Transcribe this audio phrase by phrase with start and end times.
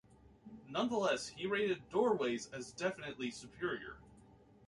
[0.67, 3.97] Nonetheless, he rated "Doorways" as "definitely superior.